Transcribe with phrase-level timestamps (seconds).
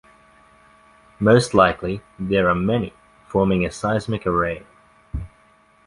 [1.19, 2.91] Most likely, there are many,
[3.27, 4.65] forming a seismic array.